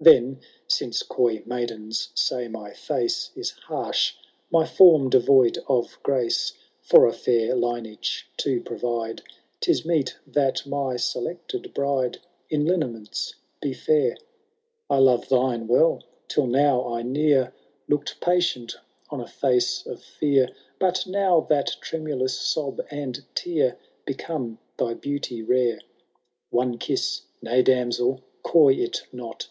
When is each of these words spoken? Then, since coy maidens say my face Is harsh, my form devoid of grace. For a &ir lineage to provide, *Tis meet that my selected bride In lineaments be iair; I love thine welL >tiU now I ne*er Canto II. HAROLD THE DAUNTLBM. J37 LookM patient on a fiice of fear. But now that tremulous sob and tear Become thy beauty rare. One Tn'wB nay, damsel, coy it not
Then, 0.00 0.40
since 0.66 1.02
coy 1.02 1.42
maidens 1.44 2.08
say 2.14 2.48
my 2.48 2.72
face 2.72 3.30
Is 3.36 3.50
harsh, 3.50 4.14
my 4.50 4.64
form 4.64 5.10
devoid 5.10 5.58
of 5.68 5.98
grace. 6.02 6.54
For 6.80 7.06
a 7.06 7.12
&ir 7.12 7.54
lineage 7.54 8.26
to 8.38 8.62
provide, 8.62 9.20
*Tis 9.60 9.84
meet 9.84 10.16
that 10.28 10.64
my 10.66 10.96
selected 10.96 11.74
bride 11.74 12.16
In 12.48 12.64
lineaments 12.64 13.34
be 13.60 13.72
iair; 13.72 14.16
I 14.88 14.96
love 14.96 15.28
thine 15.28 15.66
welL 15.66 16.02
>tiU 16.28 16.46
now 16.46 16.88
I 16.94 17.02
ne*er 17.02 17.42
Canto 17.42 17.44
II. 17.44 17.44
HAROLD 17.44 17.44
THE 17.44 17.44
DAUNTLBM. 17.44 17.46
J37 17.46 17.98
LookM 17.98 18.20
patient 18.34 18.76
on 19.10 19.20
a 19.20 19.24
fiice 19.24 19.84
of 19.86 20.02
fear. 20.02 20.48
But 20.78 21.06
now 21.06 21.40
that 21.50 21.76
tremulous 21.82 22.40
sob 22.40 22.80
and 22.90 23.22
tear 23.34 23.76
Become 24.06 24.58
thy 24.78 24.94
beauty 24.94 25.42
rare. 25.42 25.80
One 26.48 26.78
Tn'wB 26.78 27.20
nay, 27.42 27.60
damsel, 27.62 28.22
coy 28.42 28.72
it 28.72 29.02
not 29.12 29.46